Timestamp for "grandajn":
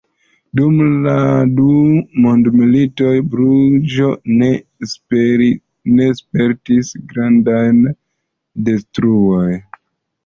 7.13-7.81